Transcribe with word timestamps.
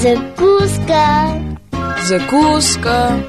Закуска. 0.00 1.34
Закуска. 2.04 3.22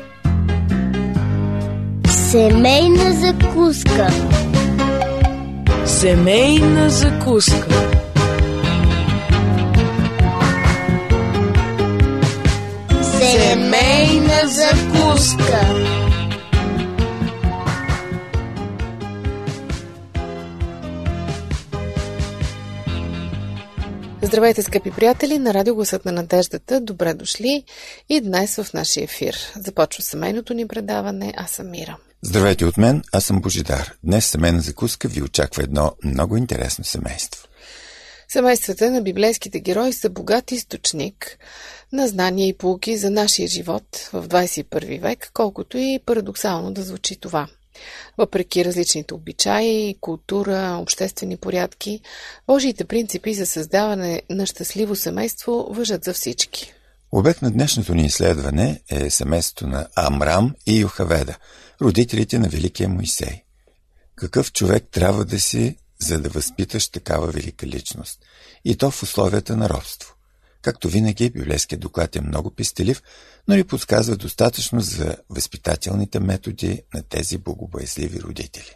Семейна 2.08 3.12
закуска. 3.14 4.10
Семейна 5.86 6.90
закуска. 6.90 7.82
Семейна 13.02 14.48
закуска. 14.48 15.62
Здравейте, 24.30 24.64
скъпи 24.64 24.92
приятели! 24.92 25.40
На 25.40 25.54
радио 25.54 25.76
Гласът 25.76 26.06
на 26.06 26.12
надеждата. 26.12 26.82
Добре 26.82 27.14
дошли 27.14 27.64
и 28.10 28.22
днес 28.22 28.56
в 28.56 28.74
нашия 28.74 29.04
ефир. 29.04 29.38
Започва 29.56 30.04
семейното 30.04 30.54
ни 30.54 30.68
предаване. 30.68 31.34
Аз 31.38 31.52
съм 31.52 31.72
Мира. 31.72 31.98
Здравейте 32.22 32.66
от 32.66 32.78
мен, 32.78 33.04
аз 33.12 33.24
съм 33.24 33.42
Божидар. 33.42 33.94
Днес 34.04 34.26
семейна 34.26 34.62
закуска 34.62 35.08
ви 35.08 35.22
очаква 35.22 35.64
едно 35.64 35.92
много 36.04 36.38
интересно 36.38 36.84
семейство. 36.84 37.48
Семействата 38.28 38.92
на 38.92 39.02
библейските 39.02 39.60
герои 39.60 39.94
са 39.94 40.10
богат 40.10 40.52
източник 40.52 41.38
на 41.92 42.08
знания 42.08 42.48
и 42.48 42.58
полки 42.58 42.98
за 42.98 43.10
нашия 43.10 43.48
живот 43.48 44.10
в 44.14 44.28
21 44.28 45.02
век, 45.02 45.30
колкото 45.34 45.78
и 45.78 46.00
парадоксално 46.06 46.72
да 46.72 46.82
звучи 46.82 47.20
това. 47.20 47.48
Въпреки 48.18 48.66
различните 48.66 49.14
обичаи, 49.14 49.96
култура, 50.02 50.78
обществени 50.82 51.38
порядки, 51.38 52.02
Божиите 52.48 52.86
принципи 52.86 53.34
за 53.34 53.46
създаване 53.46 54.22
на 54.30 54.46
щастливо 54.46 54.96
семейство 54.96 55.68
въжат 55.72 56.04
за 56.04 56.14
всички. 56.14 56.74
Обект 57.12 57.42
на 57.42 57.52
днешното 57.52 57.96
ни 57.96 58.06
изследване 58.06 58.82
е 58.90 59.10
семейството 59.10 59.68
на 59.68 59.88
Амрам 59.96 60.56
и 60.66 60.80
Йохаведа, 60.80 61.36
родителите 61.82 62.40
на 62.40 62.50
Великия 62.50 62.90
Моисей. 62.90 63.44
Какъв 64.16 64.54
човек 64.54 64.84
трябва 64.92 65.26
да 65.26 65.40
си, 65.40 65.76
за 66.00 66.20
да 66.20 66.30
възпиташ 66.30 66.90
такава 66.90 67.28
велика 67.28 67.68
личност? 67.68 68.20
И 68.66 68.78
то 68.78 68.92
в 68.92 69.04
условията 69.04 69.58
на 69.58 69.70
робство. 69.70 70.16
Както 70.62 70.90
винаги, 70.90 71.30
библейският 71.30 71.82
доклад 71.82 72.16
е 72.16 72.22
много 72.22 72.52
пестелив, 72.52 73.04
но 73.48 73.56
ни 73.56 73.64
подсказва 73.64 74.16
достатъчно 74.16 74.82
за 74.82 75.18
възпитателните 75.30 76.20
методи 76.20 76.82
на 76.94 77.04
тези 77.04 77.38
богобоязливи 77.38 78.22
родители. 78.22 78.76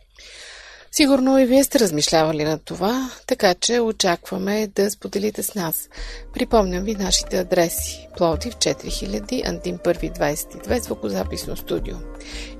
Сигурно 0.96 1.40
и 1.40 1.46
вие 1.46 1.64
сте 1.64 1.80
размишлявали 1.80 2.44
на 2.44 2.60
това, 2.60 3.12
така 3.28 3.54
че 3.54 3.80
очакваме 3.80 4.68
да 4.68 4.92
споделите 4.92 5.44
с 5.44 5.56
нас. 5.56 5.90
Припомням 6.34 6.84
ви 6.84 6.96
нашите 6.96 7.40
адреси. 7.40 8.08
Пловдив 8.18 8.56
4000, 8.56 9.48
Антим 9.50 9.78
1 9.78 10.18
22, 10.20 10.80
звукозаписно 10.80 11.58
студио. 11.58 11.96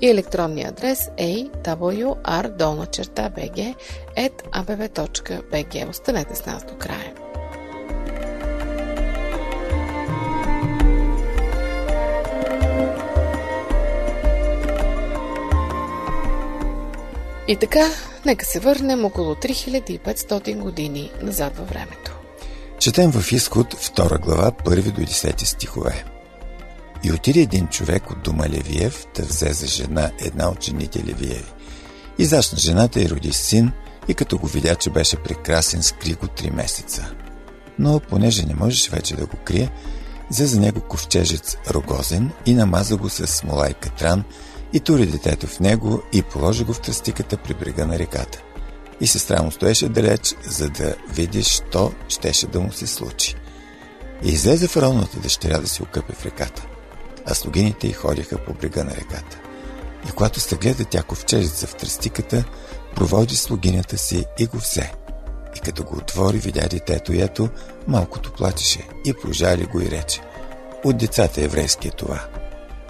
И 0.02 0.10
електронния 0.10 0.70
адрес 0.70 1.00
awr 1.00 2.58
долна 2.58 2.86
черта 2.86 3.30
bg 3.30 3.76
at 4.18 4.44
abv.bg. 4.52 5.90
Останете 5.90 6.36
с 6.36 6.46
нас 6.46 6.66
до 6.66 6.78
края. 6.78 7.23
И 17.48 17.56
така, 17.56 17.90
нека 18.26 18.46
се 18.46 18.60
върнем 18.60 19.06
около 19.06 19.36
3500 19.36 20.58
години 20.58 21.12
назад 21.22 21.58
във 21.58 21.70
времето. 21.70 22.20
Четем 22.80 23.12
в 23.12 23.32
изход 23.32 23.74
2 23.74 24.20
глава, 24.20 24.52
1 24.52 24.92
до 24.92 25.02
10 25.02 25.44
стихове. 25.44 26.06
И 27.04 27.12
отиде 27.12 27.40
един 27.40 27.68
човек 27.68 28.12
от 28.12 28.24
дома 28.24 28.50
Левиев 28.50 29.06
да 29.16 29.24
взе 29.24 29.54
за 29.54 29.68
жена 29.68 30.12
една 30.20 30.50
от 30.50 30.64
жените 30.64 31.00
Левиеви. 31.00 31.54
И 32.18 32.26
зашна 32.26 32.58
жената 32.58 33.02
и 33.02 33.10
роди 33.10 33.34
син, 33.34 33.72
и 34.08 34.14
като 34.14 34.38
го 34.38 34.48
видя, 34.48 34.76
че 34.76 34.90
беше 34.90 35.18
прекрасен, 35.18 35.84
скри 35.84 36.14
го 36.14 36.28
три 36.28 36.52
месеца. 36.52 37.12
Но 37.80 38.00
понеже 38.00 38.46
не 38.46 38.56
можеш 38.56 38.90
вече 38.90 39.16
да 39.16 39.26
го 39.26 39.38
крие, 39.44 39.70
взе 40.32 40.46
за 40.46 40.60
него 40.60 40.82
ковчежец 40.82 41.58
рогозен 41.70 42.32
и 42.46 42.54
намаза 42.54 42.98
го 42.98 43.10
с 43.10 43.28
смола 43.28 43.70
и 43.70 43.74
катран 43.74 44.24
и 44.74 44.80
тури 44.80 45.06
детето 45.06 45.48
в 45.48 45.60
него 45.60 46.02
и 46.14 46.22
положи 46.22 46.64
го 46.64 46.74
в 46.74 46.82
тръстиката 46.82 47.38
при 47.38 47.54
брега 47.54 47.86
на 47.86 48.00
реката. 48.00 48.42
И 49.02 49.08
сестра 49.08 49.44
му 49.44 49.52
стоеше 49.52 49.90
далеч, 49.90 50.36
за 50.44 50.70
да 50.70 50.96
види, 51.10 51.44
що 51.44 51.92
щеше 52.08 52.48
да 52.48 52.60
му 52.60 52.72
се 52.72 52.88
случи. 52.88 53.36
И 54.24 54.30
излезе 54.30 54.68
фараоновата 54.68 55.20
дъщеря 55.20 55.60
да 55.60 55.68
се 55.68 55.84
окъпе 55.84 56.14
в 56.14 56.26
реката, 56.26 56.66
а 57.26 57.34
слугините 57.34 57.88
й 57.88 57.94
ходиха 57.94 58.38
по 58.38 58.54
брега 58.54 58.84
на 58.84 58.92
реката. 58.92 59.40
И 60.10 60.12
когато 60.12 60.40
се 60.40 60.56
гледа 60.56 60.86
тя 60.86 61.04
ковчежица 61.04 61.68
в 61.68 61.76
тръстиката, 61.76 62.44
проводи 62.96 63.36
слугинята 63.36 63.98
си 63.98 64.26
и 64.40 64.46
го 64.46 64.58
взе. 64.58 64.92
И 65.56 65.60
като 65.60 65.84
го 65.84 65.98
отвори, 65.98 66.38
видя 66.38 66.68
детето 66.68 67.14
и 67.14 67.22
ето, 67.22 67.50
малкото 67.88 68.34
плачеше 68.34 68.88
и 69.06 69.14
прожали 69.14 69.66
го 69.66 69.82
и 69.82 69.92
рече. 69.92 70.22
От 70.84 70.98
децата 70.98 71.42
еврейски 71.42 71.88
е 71.88 71.92
това– 71.92 72.28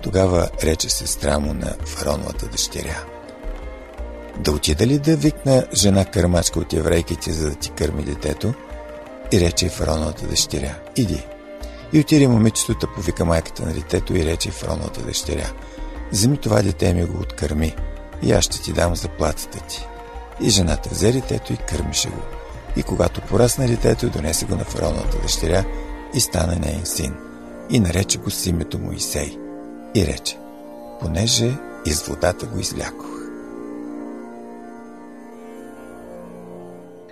тогава 0.04 0.50
рече 0.64 0.90
сестра 0.90 1.40
му 1.40 1.54
на 1.54 1.76
фароновата 1.86 2.46
дъщеря. 2.46 3.04
Да 4.38 4.52
отида 4.52 4.88
ли 4.88 5.00
да 5.00 5.16
викна 5.16 5.66
жена 5.74 6.06
кърмачка 6.06 6.60
от 6.60 6.74
еврейките, 6.74 7.32
за 7.32 7.50
да 7.50 7.56
ти 7.56 7.70
кърми 7.70 8.04
детето? 8.04 8.54
И 9.32 9.40
рече 9.40 9.70
фароновата 9.70 10.28
дъщеря. 10.28 10.76
Иди. 10.96 11.26
И 11.94 12.00
отиде 12.00 12.28
момичетото, 12.28 12.88
повика 12.96 13.26
майката 13.26 13.66
на 13.66 13.74
детето 13.74 14.16
и 14.16 14.26
рече 14.26 14.52
фароновата 14.52 15.02
дъщеря. 15.02 15.50
Вземи 16.12 16.38
това 16.38 16.62
дете 16.62 16.94
ми 16.94 17.06
го 17.06 17.20
откърми 17.20 17.76
и 18.24 18.32
аз 18.32 18.44
ще 18.44 18.62
ти 18.62 18.74
дам 18.74 18.96
заплатата 18.96 19.60
ти. 19.60 19.88
И 20.42 20.50
жената 20.50 20.90
взе 20.92 21.12
детето 21.12 21.54
и 21.54 21.58
кърмише 21.58 22.10
го. 22.10 22.22
И 22.76 22.84
когато 22.84 23.22
порасна 23.22 23.68
детето, 23.68 24.10
донесе 24.10 24.46
го 24.46 24.56
на 24.56 24.64
фароновата 24.64 25.18
дъщеря 25.22 25.66
и 26.14 26.20
стана 26.20 26.56
нейн 26.56 26.86
син. 26.86 27.16
И 27.70 27.80
нарече 27.80 28.18
го 28.18 28.30
с 28.30 28.46
името 28.46 28.80
Моисей 28.80 29.43
и 29.96 30.08
рече, 30.08 30.38
понеже 31.02 31.58
из 31.86 32.02
водата 32.02 32.46
го 32.46 32.60
излякох. 32.60 33.14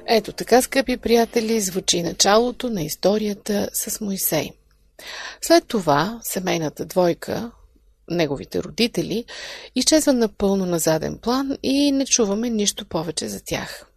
Ето 0.08 0.32
така, 0.32 0.62
скъпи 0.62 0.98
приятели, 0.98 1.62
звучи 1.62 2.04
началото 2.04 2.70
на 2.70 2.84
историята 2.84 3.70
с 3.74 4.02
Моисей. 4.02 4.52
След 5.42 5.68
това 5.68 6.20
семейната 6.24 6.86
двойка, 6.86 7.52
неговите 8.10 8.64
родители, 8.64 9.26
изчезва 9.76 10.14
напълно 10.14 10.66
на 10.66 10.80
заден 10.80 11.18
план 11.18 11.58
и 11.64 11.92
не 11.92 12.06
чуваме 12.06 12.50
нищо 12.50 12.86
повече 12.86 13.28
за 13.28 13.44
тях. 13.44 13.88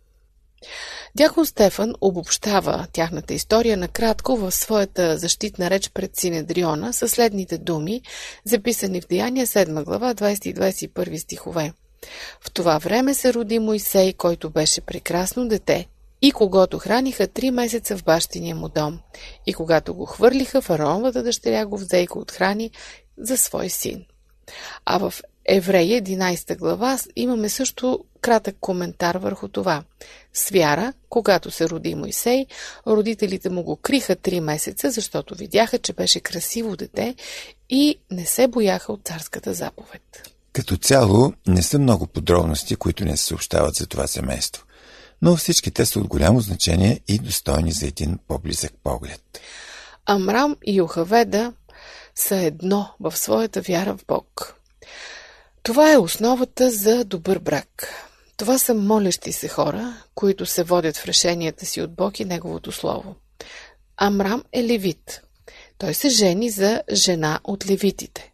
Дякон 1.16 1.46
Стефан 1.46 1.94
обобщава 2.00 2.86
тяхната 2.92 3.34
история 3.34 3.76
накратко 3.76 4.36
в 4.36 4.52
своята 4.52 5.18
защитна 5.18 5.70
реч 5.70 5.90
пред 5.90 6.16
Синедриона 6.16 6.92
със 6.92 7.12
следните 7.12 7.58
думи, 7.58 8.02
записани 8.44 9.00
в 9.00 9.06
Деяния 9.06 9.46
7 9.46 9.84
глава 9.84 10.14
20 10.14 10.46
и 10.46 10.54
21 10.54 11.16
стихове. 11.16 11.72
В 12.40 12.50
това 12.50 12.78
време 12.78 13.14
се 13.14 13.34
роди 13.34 13.58
Моисей, 13.58 14.12
който 14.12 14.50
беше 14.50 14.80
прекрасно 14.80 15.48
дете, 15.48 15.88
и 16.22 16.32
когато 16.32 16.78
храниха 16.78 17.26
три 17.26 17.50
месеца 17.50 17.96
в 17.96 18.04
бащиния 18.04 18.56
му 18.56 18.68
дом. 18.68 18.98
И 19.46 19.54
когато 19.54 19.94
го 19.94 20.06
хвърлиха, 20.06 20.62
фараоновата 20.62 21.22
дъщеря 21.22 21.66
го 21.66 21.76
взе 21.76 21.98
и 21.98 22.06
го 22.06 22.18
отхрани 22.18 22.70
за 23.18 23.36
свой 23.36 23.68
син. 23.68 24.04
А 24.84 24.98
в 24.98 25.14
Евреи 25.46 26.02
11 26.02 26.58
глава 26.58 26.98
имаме 27.16 27.48
също 27.48 28.04
кратък 28.20 28.56
коментар 28.60 29.14
върху 29.14 29.48
това. 29.48 29.84
С 30.34 30.50
вяра, 30.50 30.92
когато 31.08 31.50
се 31.50 31.68
роди 31.68 31.94
Мойсей, 31.94 32.46
родителите 32.86 33.50
му 33.50 33.62
го 33.62 33.76
криха 33.76 34.16
три 34.16 34.40
месеца, 34.40 34.90
защото 34.90 35.34
видяха, 35.34 35.78
че 35.78 35.92
беше 35.92 36.20
красиво 36.20 36.76
дете 36.76 37.14
и 37.70 37.98
не 38.10 38.26
се 38.26 38.48
бояха 38.48 38.92
от 38.92 39.00
царската 39.04 39.54
заповед. 39.54 40.30
Като 40.52 40.76
цяло 40.76 41.32
не 41.46 41.62
са 41.62 41.78
много 41.78 42.06
подробности, 42.06 42.76
които 42.76 43.04
не 43.04 43.16
се 43.16 43.24
съобщават 43.24 43.74
за 43.74 43.86
това 43.86 44.06
семейство, 44.06 44.64
но 45.22 45.36
всички 45.36 45.70
те 45.70 45.86
са 45.86 45.98
от 45.98 46.08
голямо 46.08 46.40
значение 46.40 47.00
и 47.08 47.18
достойни 47.18 47.72
за 47.72 47.86
един 47.86 48.18
по-близък 48.28 48.72
поглед. 48.84 49.22
Амрам 50.06 50.56
и 50.66 50.76
Йохаведа 50.76 51.52
са 52.14 52.36
едно 52.36 52.90
в 53.00 53.16
своята 53.16 53.60
вяра 53.60 53.96
в 53.96 54.04
Бог. 54.06 54.54
Това 55.62 55.92
е 55.92 55.98
основата 55.98 56.70
за 56.70 57.04
добър 57.04 57.38
брак. 57.38 57.88
Това 58.36 58.58
са 58.58 58.74
молещи 58.74 59.32
се 59.32 59.48
хора, 59.48 60.02
които 60.14 60.46
се 60.46 60.62
водят 60.62 60.96
в 60.96 61.06
решенията 61.06 61.66
си 61.66 61.80
от 61.82 61.94
Бог 61.94 62.20
и 62.20 62.24
Неговото 62.24 62.72
Слово. 62.72 63.16
Амрам 63.96 64.44
е 64.52 64.64
левит. 64.64 65.22
Той 65.78 65.94
се 65.94 66.08
жени 66.08 66.50
за 66.50 66.82
жена 66.92 67.40
от 67.44 67.70
левитите. 67.70 68.32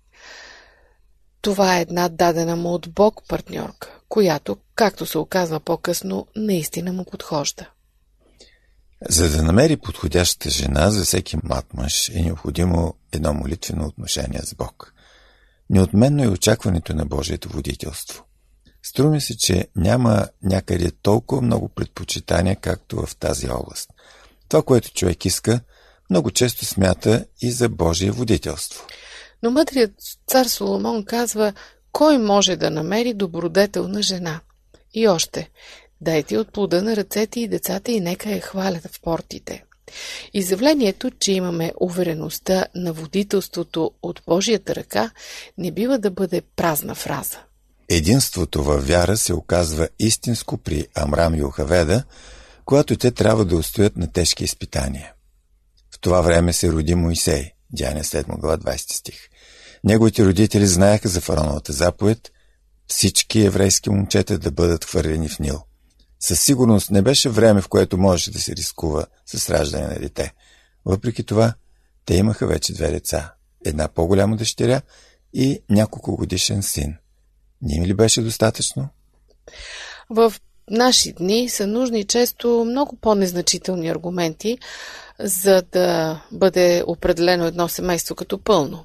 Това 1.41 1.79
е 1.79 1.81
една 1.81 2.08
дадена 2.08 2.56
му 2.56 2.69
от 2.69 2.94
Бог 2.94 3.23
партньорка, 3.29 4.00
която, 4.08 4.56
както 4.75 5.06
се 5.06 5.19
оказва 5.19 5.61
по-късно, 5.61 6.26
наистина 6.37 6.93
му 6.93 7.05
подхожда. 7.05 7.70
За 9.08 9.31
да 9.31 9.43
намери 9.43 9.76
подходящата 9.76 10.50
жена 10.50 10.91
за 10.91 11.05
всеки 11.05 11.37
млад 11.44 11.67
мъж 11.75 12.08
е 12.08 12.23
необходимо 12.23 12.94
едно 13.12 13.35
молитвено 13.35 13.87
отношение 13.87 14.41
с 14.43 14.55
Бог. 14.55 14.94
Неотменно 15.70 16.23
е 16.23 16.29
очакването 16.29 16.94
на 16.94 17.06
Божието 17.06 17.49
водителство. 17.49 18.25
Струми 18.82 19.21
се, 19.21 19.37
че 19.37 19.69
няма 19.77 20.29
някъде 20.43 20.91
толкова 21.03 21.43
много 21.43 21.69
предпочитания, 21.69 22.56
както 22.56 23.06
в 23.06 23.17
тази 23.17 23.50
област. 23.50 23.91
Това, 24.49 24.62
което 24.62 24.93
човек 24.93 25.25
иска, 25.25 25.61
много 26.11 26.31
често 26.31 26.65
смята 26.65 27.25
и 27.41 27.50
за 27.50 27.69
Божие 27.69 28.11
водителство. 28.11 28.87
Но 29.43 29.50
мъдрият 29.50 29.91
цар 30.27 30.47
Соломон 30.47 31.05
казва, 31.05 31.53
кой 31.93 32.19
може 32.19 32.56
да 32.56 32.71
намери 32.71 33.15
добродетелна 33.15 34.03
жена? 34.03 34.41
И 34.94 35.09
още, 35.09 35.50
дайте 36.00 36.38
от 36.38 36.53
плода 36.53 36.83
на 36.83 36.97
ръцете 36.97 37.41
и 37.41 37.49
децата 37.49 37.93
и 37.93 38.00
нека 38.00 38.31
я 38.31 38.41
хвалят 38.41 38.87
в 38.87 39.00
портите. 39.00 39.65
Изявлението, 40.35 41.11
че 41.11 41.33
имаме 41.33 41.73
увереността 41.81 42.67
на 42.75 42.93
водителството 42.93 43.91
от 44.03 44.23
Божията 44.26 44.75
ръка, 44.75 45.11
не 45.59 45.71
бива 45.71 45.99
да 45.99 46.11
бъде 46.11 46.43
празна 46.56 46.94
фраза. 46.94 47.38
Единството 47.93 48.65
във 48.65 48.89
вяра 48.89 49.17
се 49.17 49.35
оказва 49.35 49.89
истинско 49.99 50.59
при 50.59 50.87
Амрам 50.95 51.35
и 51.35 51.43
Охаведа, 51.43 52.05
когато 52.65 52.97
те 52.97 53.11
трябва 53.11 53.45
да 53.45 53.57
устоят 53.57 53.97
на 53.97 54.13
тежки 54.13 54.45
изпитания. 54.45 55.13
В 55.95 56.01
това 56.01 56.21
време 56.21 56.53
се 56.53 56.73
роди 56.73 56.95
Моисей, 56.95 57.51
Дяне 57.73 58.05
7 58.05 58.39
глава 58.39 58.59
20 58.59 58.93
стих. 58.93 59.29
Неговите 59.85 60.25
родители 60.25 60.67
знаеха 60.67 61.09
за 61.09 61.21
фараоновата 61.21 61.73
заповед 61.73 62.33
всички 62.87 63.41
еврейски 63.41 63.91
момчета 63.91 64.39
да 64.39 64.51
бъдат 64.51 64.85
хвърлени 64.85 65.29
в 65.29 65.39
Нил. 65.39 65.63
Със 66.21 66.43
сигурност 66.43 66.91
не 66.91 67.03
беше 67.03 67.29
време, 67.29 67.61
в 67.61 67.69
което 67.69 67.99
можеше 67.99 68.31
да 68.31 68.41
се 68.41 68.57
рискува 68.57 69.07
с 69.27 69.51
раждане 69.51 69.87
на 69.87 69.99
дете. 69.99 70.35
Въпреки 70.85 71.25
това, 71.25 71.55
те 72.05 72.15
имаха 72.15 72.47
вече 72.47 72.73
две 72.73 72.91
деца. 72.91 73.35
Една 73.65 73.89
по-голяма 73.89 74.37
дъщеря 74.37 74.81
и 75.33 75.63
няколко 75.71 76.17
годишен 76.17 76.63
син. 76.63 76.97
Не 77.62 77.75
им 77.75 77.85
ли 77.85 77.95
беше 77.95 78.23
достатъчно? 78.23 78.89
В 80.11 80.33
наши 80.71 81.12
дни 81.12 81.49
са 81.49 81.67
нужни 81.67 82.05
често 82.05 82.65
много 82.69 82.97
по-незначителни 82.97 83.89
аргументи, 83.89 84.59
за 85.19 85.62
да 85.73 86.21
бъде 86.33 86.85
определено 86.87 87.47
едно 87.47 87.69
семейство 87.69 88.15
като 88.15 88.39
пълно. 88.39 88.85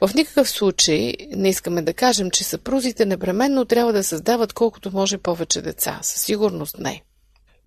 В 0.00 0.14
никакъв 0.14 0.50
случай 0.50 1.14
не 1.36 1.48
искаме 1.48 1.82
да 1.82 1.94
кажем, 1.94 2.30
че 2.30 2.44
съпрузите 2.44 3.06
непременно 3.06 3.64
трябва 3.64 3.92
да 3.92 4.04
създават 4.04 4.52
колкото 4.52 4.90
може 4.92 5.18
повече 5.18 5.62
деца. 5.62 5.98
Със 6.02 6.22
сигурност 6.22 6.78
не. 6.78 7.02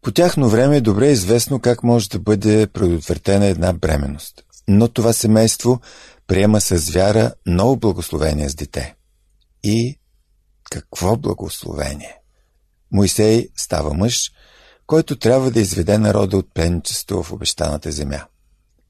По 0.01 0.11
тяхно 0.11 0.49
време 0.49 0.77
е 0.77 0.81
добре 0.81 1.07
известно 1.07 1.59
как 1.59 1.83
може 1.83 2.09
да 2.09 2.19
бъде 2.19 2.67
предотвратена 2.67 3.45
една 3.45 3.73
бременност. 3.73 4.43
Но 4.67 4.87
това 4.87 5.13
семейство 5.13 5.79
приема 6.27 6.61
с 6.61 6.89
вяра 6.89 7.33
ново 7.45 7.77
благословение 7.77 8.49
с 8.49 8.55
дете. 8.55 8.95
И 9.63 9.99
какво 10.69 11.17
благословение! 11.17 12.15
Моисей 12.91 13.49
става 13.55 13.93
мъж, 13.93 14.31
който 14.87 15.19
трябва 15.19 15.51
да 15.51 15.59
изведе 15.59 15.97
народа 15.97 16.37
от 16.37 16.53
пленничество 16.53 17.23
в 17.23 17.31
обещаната 17.31 17.91
земя. 17.91 18.25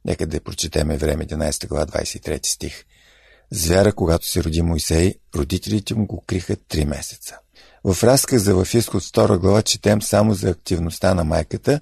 Нека 0.05 0.27
да 0.27 0.41
прочетеме 0.41 0.97
време 0.97 1.25
11 1.25 1.67
глава 1.67 1.85
23 1.85 2.45
стих. 2.45 2.85
Звяра, 3.51 3.93
когато 3.93 4.27
се 4.27 4.43
роди 4.43 4.61
Моисей, 4.61 5.15
родителите 5.35 5.95
му 5.95 6.05
го 6.05 6.23
криха 6.27 6.55
три 6.55 6.85
месеца. 6.85 7.37
В 7.83 8.03
разказа 8.03 8.55
в 8.55 8.73
изход 8.73 9.03
2 9.03 9.37
глава 9.37 9.61
четем 9.61 10.01
само 10.01 10.33
за 10.33 10.49
активността 10.49 11.13
на 11.13 11.23
майката, 11.23 11.79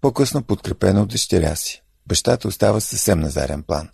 по-късно 0.00 0.42
подкрепена 0.42 1.02
от 1.02 1.08
дъщеря 1.08 1.56
си. 1.56 1.82
Бащата 2.06 2.48
остава 2.48 2.80
съвсем 2.80 3.20
на 3.20 3.30
зарен 3.30 3.62
план. 3.62 3.88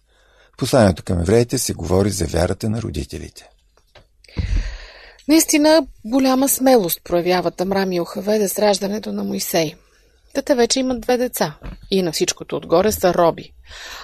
В 0.55 0.57
посланието 0.57 1.03
към 1.03 1.21
евреите 1.21 1.59
се 1.59 1.75
говори 1.75 2.11
за 2.11 2.27
вярата 2.27 2.71
на 2.71 2.83
родителите. 2.83 3.51
Наистина 5.29 5.87
голяма 6.05 6.49
смелост 6.49 7.01
проявяват 7.05 7.61
Амрам 7.61 7.93
и 7.93 8.01
Охаведа 8.01 8.49
с 8.49 8.59
раждането 8.59 9.13
на 9.13 9.25
Моисей. 9.25 9.75
Те 10.45 10.55
вече 10.55 10.81
имат 10.81 11.01
две 11.01 11.17
деца 11.17 11.59
и 11.91 12.03
на 12.03 12.13
всичкото 12.13 12.57
отгоре 12.57 12.93
са 12.93 13.15
роби. 13.15 13.53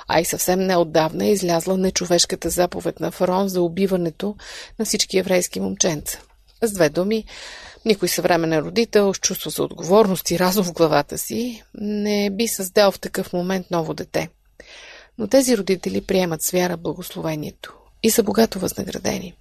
А 0.08 0.20
и 0.20 0.24
съвсем 0.24 0.60
неотдавна 0.66 1.26
е 1.26 1.32
излязла 1.32 1.76
нечовешката 1.76 2.50
заповед 2.50 3.00
на 3.00 3.10
фараон 3.10 3.48
за 3.48 3.62
убиването 3.62 4.36
на 4.78 4.84
всички 4.84 5.18
еврейски 5.18 5.60
момченца. 5.60 6.18
С 6.62 6.72
две 6.72 6.88
думи, 6.88 7.24
никой 7.84 8.08
съвременен 8.08 8.58
родител 8.58 9.14
с 9.14 9.18
чувство 9.18 9.50
за 9.50 9.62
отговорност 9.62 10.30
и 10.30 10.38
разум 10.38 10.64
в 10.64 10.72
главата 10.72 11.18
си 11.18 11.62
не 11.74 12.30
би 12.30 12.48
създал 12.48 12.92
в 12.92 13.00
такъв 13.00 13.32
момент 13.32 13.66
ново 13.70 13.94
дете. 13.94 14.28
Но 15.18 15.26
тези 15.26 15.56
родители 15.56 16.00
приемат 16.00 16.42
с 16.42 16.50
вяра 16.50 16.76
благословението 16.76 17.74
и 18.02 18.10
са 18.10 18.22
богато 18.22 18.58
възнаградени. 18.58 19.34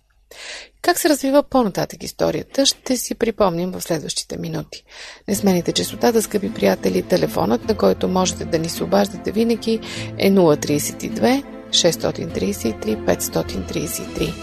Как 0.81 0.99
се 0.99 1.09
развива 1.09 1.43
по-нататък 1.43 2.03
историята, 2.03 2.65
ще 2.65 2.97
си 2.97 3.15
припомним 3.15 3.71
в 3.71 3.81
следващите 3.81 4.37
минути. 4.37 4.83
Не 5.27 5.35
смените 5.35 5.71
частотата, 5.71 6.21
скъпи 6.21 6.53
приятели, 6.53 7.01
телефонът, 7.01 7.67
на 7.67 7.77
който 7.77 8.07
можете 8.07 8.45
да 8.45 8.59
ни 8.59 8.69
се 8.69 8.83
обаждате 8.83 9.31
винаги 9.31 9.79
е 10.17 10.31
032 10.31 11.43
633 11.69 13.05
533. 13.05 14.33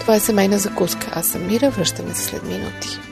Това 0.00 0.14
е 0.14 0.20
семейна 0.20 0.58
закуска. 0.58 1.10
Аз 1.14 1.26
съм 1.26 1.46
Мира, 1.46 1.70
връщаме 1.70 2.14
се 2.14 2.24
след 2.24 2.42
минути. 2.42 3.05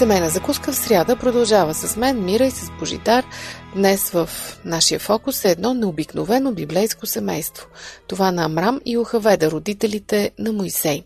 Семейна 0.00 0.30
закуска 0.30 0.72
в 0.72 0.76
сряда 0.76 1.16
продължава 1.16 1.74
с 1.74 1.96
мен, 1.96 2.24
Мира 2.24 2.46
и 2.46 2.50
с 2.50 2.70
Божидар. 2.78 3.26
Днес 3.74 4.10
в 4.10 4.30
нашия 4.64 4.98
фокус 4.98 5.44
е 5.44 5.50
едно 5.50 5.74
необикновено 5.74 6.52
библейско 6.52 7.06
семейство. 7.06 7.66
Това 8.06 8.32
на 8.32 8.44
Амрам 8.44 8.80
и 8.86 8.96
Охаведа, 8.96 9.50
родителите 9.50 10.30
на 10.38 10.52
Моисей. 10.52 11.02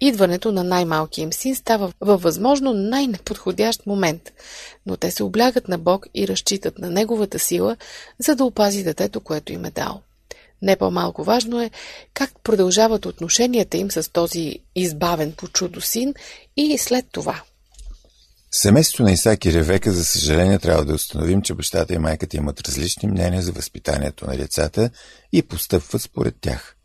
Идването 0.00 0.52
на 0.52 0.64
най-малкия 0.64 1.22
им 1.22 1.32
син 1.32 1.56
става 1.56 1.92
във 2.00 2.22
възможно 2.22 2.72
най-неподходящ 2.72 3.86
момент, 3.86 4.22
но 4.86 4.96
те 4.96 5.10
се 5.10 5.22
облягат 5.22 5.68
на 5.68 5.78
Бог 5.78 6.06
и 6.14 6.28
разчитат 6.28 6.78
на 6.78 6.90
Неговата 6.90 7.38
сила, 7.38 7.76
за 8.18 8.34
да 8.34 8.44
опази 8.44 8.84
детето, 8.84 9.20
което 9.20 9.52
им 9.52 9.64
е 9.64 9.70
дал. 9.70 10.00
Не 10.62 10.76
по-малко 10.76 11.24
важно 11.24 11.62
е 11.62 11.70
как 12.14 12.30
продължават 12.42 13.06
отношенията 13.06 13.76
им 13.76 13.90
с 13.90 14.12
този 14.12 14.58
избавен 14.74 15.32
по 15.32 15.48
чудо 15.48 15.80
син 15.80 16.14
и 16.56 16.78
след 16.78 17.06
това. 17.12 17.42
Семейството 18.52 19.02
на 19.02 19.12
Исаак 19.12 19.44
и 19.44 19.52
Ревека, 19.52 19.92
за 19.92 20.04
съжаление, 20.04 20.58
трябва 20.58 20.84
да 20.84 20.94
установим, 20.94 21.42
че 21.42 21.54
бащата 21.54 21.94
и 21.94 21.98
майката 21.98 22.36
имат 22.36 22.60
различни 22.60 23.08
мнения 23.08 23.42
за 23.42 23.52
възпитанието 23.52 24.26
на 24.26 24.36
децата 24.36 24.90
и 25.32 25.42
постъпват 25.42 26.02
според 26.02 26.34
тях. 26.40 26.76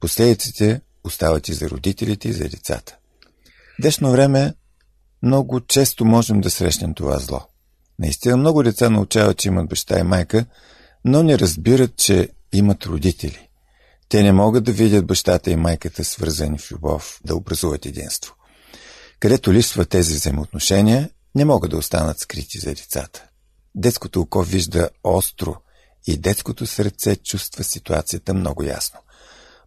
Последиците 0.00 0.80
остават 1.04 1.48
и 1.48 1.52
за 1.52 1.70
родителите, 1.70 2.28
и 2.28 2.32
за 2.32 2.48
децата. 2.48 2.96
В 3.78 3.82
днешно 3.82 4.10
време 4.10 4.54
много 5.22 5.60
често 5.60 6.04
можем 6.04 6.40
да 6.40 6.50
срещнем 6.50 6.94
това 6.94 7.18
зло. 7.18 7.40
Наистина 7.98 8.36
много 8.36 8.62
деца 8.62 8.90
научават, 8.90 9.38
че 9.38 9.48
имат 9.48 9.68
баща 9.68 9.98
и 9.98 10.02
майка, 10.02 10.46
но 11.04 11.22
не 11.22 11.38
разбират, 11.38 11.96
че 11.96 12.28
имат 12.52 12.86
родители. 12.86 13.48
Те 14.08 14.22
не 14.22 14.32
могат 14.32 14.64
да 14.64 14.72
видят 14.72 15.06
бащата 15.06 15.50
и 15.50 15.56
майката 15.56 16.04
свързани 16.04 16.58
в 16.58 16.72
любов, 16.72 17.20
да 17.24 17.36
образуват 17.36 17.86
единство. 17.86 18.34
Където 19.24 19.52
липсват 19.52 19.88
тези 19.88 20.14
взаимоотношения, 20.14 21.10
не 21.34 21.44
могат 21.44 21.70
да 21.70 21.76
останат 21.76 22.18
скрити 22.18 22.58
за 22.58 22.74
децата. 22.74 23.24
Детското 23.74 24.20
око 24.20 24.42
вижда 24.42 24.88
остро 25.04 25.56
и 26.06 26.16
детското 26.16 26.66
сърце 26.66 27.16
чувства 27.16 27.64
ситуацията 27.64 28.34
много 28.34 28.62
ясно. 28.62 28.98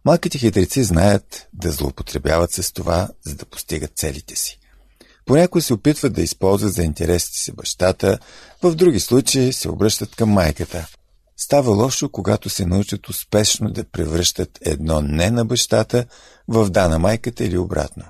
Малките 0.04 0.38
хитреци 0.38 0.84
знаят 0.84 1.48
да 1.52 1.72
злоупотребяват 1.72 2.52
с 2.52 2.72
това, 2.72 3.08
за 3.26 3.34
да 3.34 3.46
постигат 3.46 3.90
целите 3.96 4.36
си. 4.36 4.58
Понякога 5.26 5.62
се 5.62 5.74
опитват 5.74 6.12
да 6.12 6.22
използват 6.22 6.74
за 6.74 6.82
интересите 6.82 7.38
си 7.38 7.52
бащата, 7.52 8.18
в 8.62 8.74
други 8.74 9.00
случаи 9.00 9.52
се 9.52 9.70
обръщат 9.70 10.16
към 10.16 10.30
майката. 10.30 10.86
Става 11.36 11.70
лошо, 11.70 12.08
когато 12.08 12.50
се 12.50 12.66
научат 12.66 13.08
успешно 13.08 13.70
да 13.70 13.84
превръщат 13.84 14.58
едно 14.60 15.00
не 15.02 15.30
на 15.30 15.44
бащата 15.44 16.04
в 16.48 16.70
да 16.70 16.88
на 16.88 16.98
майката 16.98 17.44
или 17.44 17.58
обратно. 17.58 18.04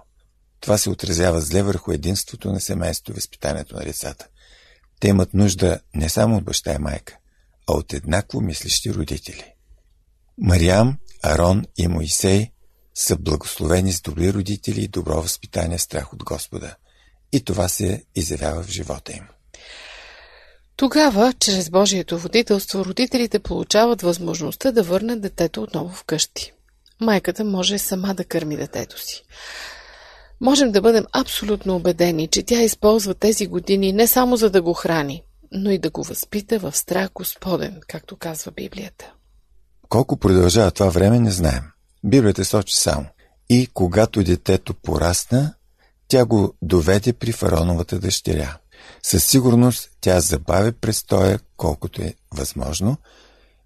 Това 0.61 0.79
се 0.79 0.91
отразява 0.91 1.41
зле 1.41 1.63
върху 1.63 1.93
единството 1.93 2.53
на 2.53 2.61
семейството 2.61 3.11
и 3.11 3.15
възпитанието 3.15 3.77
на 3.77 3.85
децата. 3.85 4.27
Те 5.01 5.09
имат 5.09 5.35
нужда 5.35 5.81
не 5.95 6.09
само 6.09 6.37
от 6.37 6.45
баща 6.45 6.75
и 6.75 6.79
майка, 6.79 7.17
а 7.69 7.73
от 7.73 7.93
еднакво 7.93 8.41
мислещи 8.41 8.95
родители. 8.95 9.55
Мариам, 10.39 10.99
Арон 11.23 11.65
и 11.77 11.89
Моисей 11.89 12.51
са 12.95 13.17
благословени 13.17 13.93
с 13.93 14.01
добри 14.01 14.33
родители 14.33 14.81
и 14.81 14.89
добро 14.89 15.23
възпитание, 15.23 15.79
страх 15.79 16.13
от 16.13 16.25
Господа. 16.25 16.77
И 17.33 17.45
това 17.45 17.69
се 17.69 18.05
изявява 18.15 18.63
в 18.63 18.71
живота 18.71 19.13
им. 19.13 19.29
Тогава, 20.77 21.33
чрез 21.41 21.71
Божието 21.71 22.19
водителство, 22.19 22.85
родителите 22.85 23.39
получават 23.39 24.03
възможността 24.03 24.73
да 24.73 24.83
върнат 24.83 25.21
детето 25.21 25.63
отново 25.63 25.95
вкъщи. 25.95 26.53
Майката 27.01 27.45
може 27.45 27.79
сама 27.79 28.15
да 28.15 28.25
кърми 28.25 28.57
детето 28.57 29.01
си. 29.01 29.25
Можем 30.41 30.73
да 30.73 30.81
бъдем 30.81 31.05
абсолютно 31.13 31.77
убедени, 31.77 32.29
че 32.29 32.43
тя 32.43 32.63
използва 32.63 33.15
тези 33.15 33.47
години 33.47 33.93
не 33.93 34.07
само 34.07 34.37
за 34.37 34.51
да 34.51 34.63
го 34.63 34.75
храни, 34.75 35.23
но 35.53 35.71
и 35.71 35.79
да 35.79 35.91
го 35.91 36.03
възпита 36.03 36.59
в 36.59 36.77
страх 36.77 37.11
Господен, 37.15 37.81
както 37.89 38.17
казва 38.17 38.53
Библията. 38.53 39.13
Колко 39.89 40.17
продължава 40.17 40.71
това 40.71 40.91
време, 40.91 41.21
не 41.21 41.31
знаем. 41.31 41.63
Библията 42.05 42.45
сочи 42.45 42.77
само. 42.77 43.07
И 43.51 43.69
когато 43.75 44.25
детето 44.25 44.75
порасна, 44.75 45.55
тя 46.09 46.25
го 46.25 46.55
доведе 46.63 47.13
при 47.13 47.33
фароновата 47.33 47.99
дъщеря. 47.99 48.59
Със 49.03 49.25
сигурност 49.25 49.91
тя 50.01 50.21
забави 50.21 50.73
престоя 50.73 51.41
колкото 51.57 52.03
е 52.03 52.15
възможно 52.35 52.97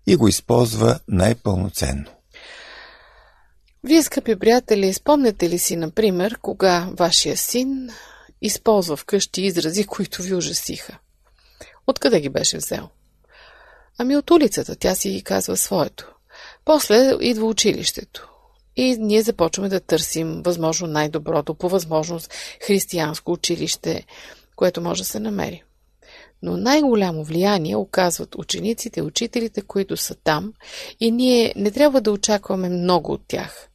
и 0.07 0.17
го 0.17 0.29
използва 0.29 0.99
най-пълноценно. 1.09 2.05
Вие, 3.85 4.03
скъпи 4.03 4.37
приятели, 4.37 4.95
спомняте 4.95 5.49
ли 5.49 5.59
си, 5.59 5.77
например, 5.77 6.39
кога 6.43 6.89
вашия 6.99 7.37
син 7.37 7.91
използва 8.43 8.97
вкъщи 8.97 9.43
изрази, 9.43 9.85
които 9.85 10.23
ви 10.23 10.35
ужасиха? 10.35 10.99
Откъде 11.87 12.21
ги 12.21 12.29
беше 12.29 12.57
взел? 12.57 12.89
Ами 13.99 14.17
от 14.17 14.31
улицата, 14.31 14.77
тя 14.77 14.95
си 14.95 15.23
казва 15.25 15.57
своето. 15.57 16.15
После 16.65 17.17
идва 17.21 17.47
училището. 17.47 18.29
И 18.77 18.97
ние 18.97 19.23
започваме 19.23 19.69
да 19.69 19.81
търсим 19.81 20.43
възможно 20.43 20.87
най-доброто, 20.87 21.55
по 21.55 21.69
възможност 21.69 22.35
християнско 22.67 23.33
училище, 23.33 24.07
което 24.57 24.81
може 24.81 25.03
да 25.03 25.09
се 25.09 25.21
намери. 25.21 25.63
Но 26.43 26.57
най-голямо 26.57 27.25
влияние 27.25 27.77
оказват 27.77 28.35
учениците 28.35 29.03
учителите, 29.03 29.63
които 29.63 29.97
са 29.97 30.15
там, 30.15 30.53
и 31.01 31.11
ние 31.11 31.53
не 31.57 31.71
трябва 31.71 32.01
да 32.01 32.13
очакваме 32.13 32.69
много 32.69 33.13
от 33.13 33.23
тях. 33.29 33.69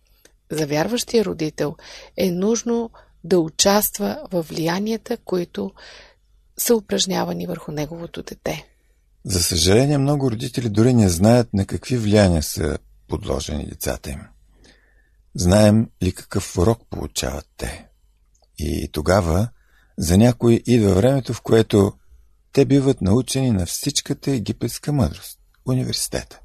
За 0.51 0.67
вярващия 0.67 1.25
родител 1.25 1.75
е 2.17 2.31
нужно 2.31 2.89
да 3.23 3.39
участва 3.39 4.27
в 4.31 4.41
влиянията, 4.41 5.17
които 5.17 5.71
са 6.57 6.75
упражнявани 6.75 7.47
върху 7.47 7.71
неговото 7.71 8.23
дете. 8.23 8.67
За 9.25 9.43
съжаление, 9.43 9.97
много 9.97 10.31
родители 10.31 10.69
дори 10.69 10.93
не 10.93 11.09
знаят 11.09 11.53
на 11.53 11.65
какви 11.65 11.97
влияния 11.97 12.43
са 12.43 12.77
подложени 13.07 13.65
децата 13.65 14.09
им. 14.09 14.19
Знаем 15.35 15.89
ли 16.03 16.11
какъв 16.11 16.57
урок 16.57 16.81
получават 16.89 17.45
те? 17.57 17.87
И 18.57 18.89
тогава 18.91 19.49
за 19.97 20.17
някои 20.17 20.63
идва 20.65 20.93
времето, 20.93 21.33
в 21.33 21.41
което 21.41 21.93
те 22.53 22.65
биват 22.65 23.01
научени 23.01 23.51
на 23.51 23.65
всичката 23.65 24.31
египетска 24.31 24.93
мъдрост– 24.93 25.39
университета. 25.65 26.39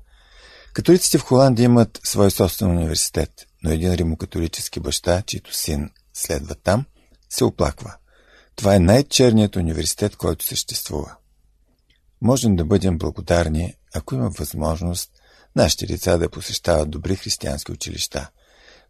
Католиците 0.73 1.19
в 1.19 1.23
Холандия 1.23 1.65
имат 1.65 2.01
свой 2.05 2.31
собствен 2.31 2.71
университет, 2.71 3.31
но 3.65 3.71
един 3.71 3.95
римокатолически 3.95 4.81
баща, 4.81 5.23
чийто 5.23 5.55
син 5.55 5.91
следва 6.15 6.55
там, 6.55 6.85
се 7.31 7.45
оплаква. 7.45 7.95
Това 8.57 8.75
е 8.75 8.81
най-черният 8.81 9.57
университет, 9.57 10.17
който 10.17 10.45
съществува. 10.45 11.17
Можем 12.21 12.57
да 12.57 12.65
бъдем 12.65 12.99
благодарни, 12.99 13.75
ако 13.95 14.15
има 14.15 14.31
възможност 14.31 15.11
нашите 15.57 15.87
деца 15.87 16.17
да 16.17 16.31
посещават 16.31 16.91
добри 16.91 17.17
християнски 17.17 17.73
училища. 17.73 18.31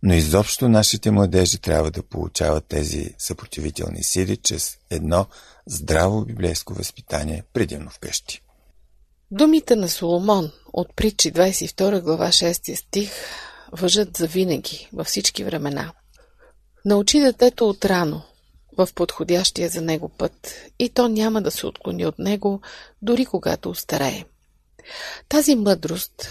Но 0.03 0.15
изобщо 0.15 0.69
нашите 0.69 1.11
младежи 1.11 1.59
трябва 1.59 1.91
да 1.91 2.03
получават 2.03 2.65
тези 2.69 3.15
съпротивителни 3.19 4.05
сили 4.05 4.37
чрез 4.37 4.79
едно 4.91 5.27
здраво 5.67 6.25
библейско 6.25 6.75
възпитание 6.75 7.45
предимно 7.53 7.91
вкъщи. 7.91 8.43
Думите 9.31 9.77
на 9.77 9.89
Соломон 9.89 10.51
от 10.73 10.97
притчи 10.97 11.33
22 11.33 12.01
глава 12.01 12.29
6 12.29 12.75
стих 12.75 13.11
въжат 13.73 14.17
за 14.17 14.27
винаги, 14.27 14.89
във 14.93 15.07
всички 15.07 15.45
времена. 15.45 15.93
Научи 16.85 17.21
детето 17.21 17.69
от 17.69 17.85
рано, 17.85 18.23
в 18.79 18.89
подходящия 18.95 19.69
за 19.69 19.81
него 19.81 20.09
път, 20.09 20.55
и 20.79 20.89
то 20.89 21.09
няма 21.09 21.43
да 21.43 21.51
се 21.51 21.67
отклони 21.67 22.07
от 22.07 22.19
него, 22.19 22.61
дори 23.03 23.27
когато 23.27 23.71
устарее. 23.71 24.25
Тази 25.29 25.57
мъдрост 25.57 26.29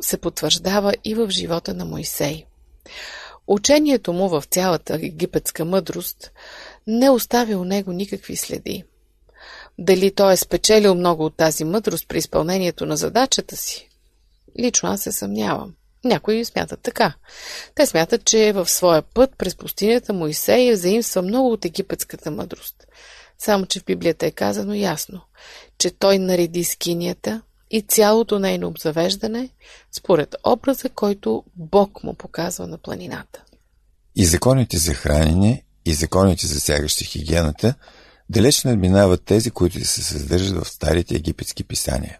се 0.00 0.18
потвърждава 0.18 0.94
и 1.04 1.14
в 1.14 1.30
живота 1.30 1.74
на 1.74 1.84
Моисей. 1.84 2.44
Учението 3.46 4.12
му 4.12 4.28
в 4.28 4.44
цялата 4.50 4.94
египетска 4.94 5.64
мъдрост 5.64 6.32
не 6.86 7.10
остави 7.10 7.54
у 7.54 7.64
него 7.64 7.92
никакви 7.92 8.36
следи. 8.36 8.84
Дали 9.78 10.14
той 10.14 10.32
е 10.32 10.36
спечелил 10.36 10.94
много 10.94 11.24
от 11.24 11.36
тази 11.36 11.64
мъдрост 11.64 12.08
при 12.08 12.18
изпълнението 12.18 12.86
на 12.86 12.96
задачата 12.96 13.56
си? 13.56 13.88
Лично 14.58 14.88
аз 14.88 15.00
се 15.00 15.12
съмнявам. 15.12 15.74
Някои 16.04 16.44
смятат 16.44 16.80
така. 16.80 17.14
Те 17.74 17.86
смятат, 17.86 18.24
че 18.24 18.52
в 18.52 18.68
своя 18.68 19.02
път 19.02 19.30
през 19.38 19.56
пустинята 19.56 20.12
Моисей 20.12 20.68
е 20.68 20.76
заимства 20.76 21.22
много 21.22 21.52
от 21.52 21.64
египетската 21.64 22.30
мъдрост. 22.30 22.86
Само, 23.38 23.66
че 23.66 23.80
в 23.80 23.84
Библията 23.84 24.26
е 24.26 24.30
казано 24.30 24.74
ясно, 24.74 25.20
че 25.78 25.90
той 25.90 26.18
нареди 26.18 26.64
скинията 26.64 27.42
и 27.70 27.82
цялото 27.82 28.38
нейно 28.38 28.68
обзавеждане 28.68 29.48
според 29.92 30.34
образа, 30.46 30.88
който 30.88 31.44
Бог 31.56 32.04
му 32.04 32.14
показва 32.14 32.66
на 32.66 32.78
планината. 32.78 33.44
И 34.16 34.24
законите 34.24 34.76
за 34.78 34.94
хранене, 34.94 35.62
и 35.84 35.94
законите 35.94 36.46
засягащи 36.46 37.04
хигиената 37.04 37.74
далеч 38.30 38.64
надминават 38.64 39.24
тези, 39.24 39.50
които 39.50 39.84
се 39.84 40.02
съдържат 40.02 40.64
в 40.64 40.68
старите 40.68 41.16
египетски 41.16 41.64
писания. 41.64 42.18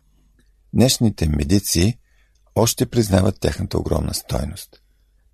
Днешните 0.73 1.29
медици 1.29 1.99
още 2.55 2.87
признават 2.87 3.41
тяхната 3.41 3.79
огромна 3.79 4.15
стойност. 4.15 4.81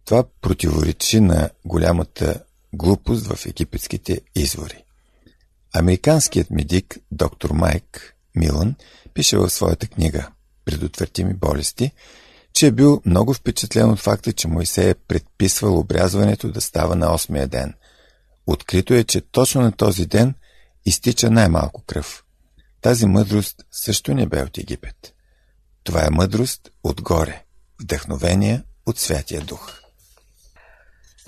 Това 0.05 0.25
противоречи 0.41 1.21
на 1.21 1.51
голямата 1.65 2.43
глупост 2.73 3.27
в 3.27 3.47
египетските 3.47 4.21
извори. 4.35 4.85
Американският 5.75 6.51
медик 6.51 6.99
доктор 7.11 7.51
Майк 7.51 8.17
Милан 8.35 8.75
пише 9.15 9.37
в 9.39 9.51
своята 9.51 9.87
книга 9.87 10.29
«Предотвратими 10.65 11.35
болести», 11.35 11.93
че 12.53 12.67
е 12.67 12.73
бил 12.73 13.03
много 13.07 13.35
впечатлен 13.35 13.91
от 13.91 13.99
факта, 13.99 14.33
че 14.33 14.49
Моисей 14.49 14.91
е 14.91 14.95
предписвал 14.95 15.79
обрязването 15.79 16.49
да 16.49 16.61
става 16.61 16.97
на 16.97 17.07
8-я 17.07 17.47
ден. 17.47 17.75
Открито 18.47 18.95
е, 18.95 19.05
че 19.05 19.21
точно 19.21 19.61
на 19.61 19.73
този 19.73 20.07
ден 20.07 20.35
изтича 20.87 21.31
най-малко 21.31 21.83
кръв. 21.83 22.25
Тази 22.81 23.07
мъдрост 23.07 23.65
също 23.71 24.15
не 24.15 24.27
бе 24.27 24.43
от 24.43 24.59
Египет. 24.59 25.15
Това 25.85 26.07
е 26.07 26.11
мъдрост 26.11 26.71
отгоре, 26.85 27.45
вдъхновение 27.83 28.63
от 28.87 28.99
Святия 28.99 29.41
Дух. 29.41 29.81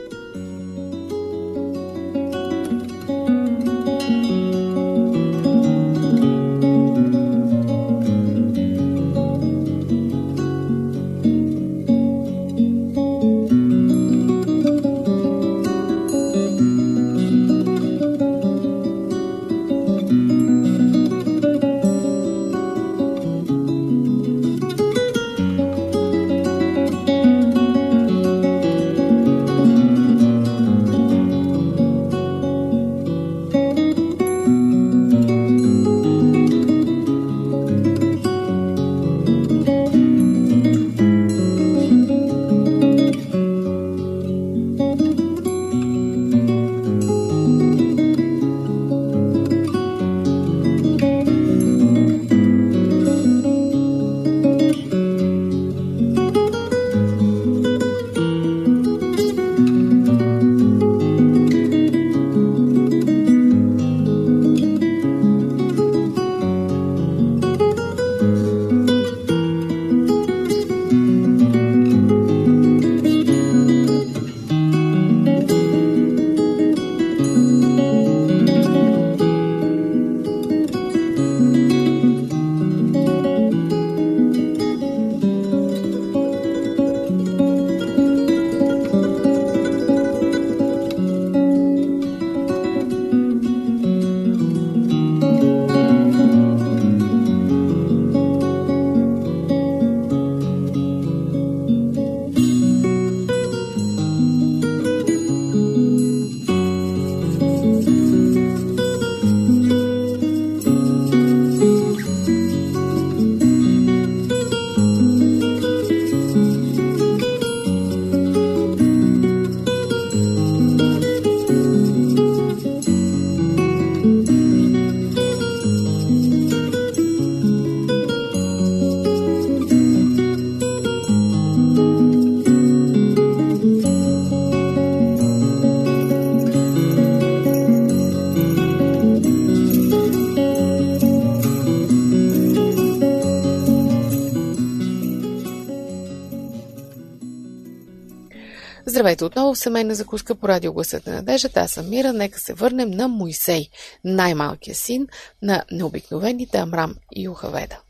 Здравейте 149.23 149.41
отново 149.41 149.55
в 149.55 149.59
семейна 149.59 149.95
закуска 149.95 150.35
по 150.35 150.49
радио 150.49 150.73
Гласът 150.73 151.07
на 151.07 151.13
надеждата. 151.13 151.61
Аз 151.61 151.71
съм 151.71 151.89
Мира. 151.89 152.13
Нека 152.13 152.41
се 152.41 152.55
върнем 152.55 152.91
на 152.91 153.09
Моисей, 153.09 153.69
най-малкият 154.05 154.79
син 154.79 155.07
на 155.43 155.65
необикновените 155.73 156.59
Амрам 156.59 156.95
и 157.17 157.23
Юхаведа. 157.23 157.81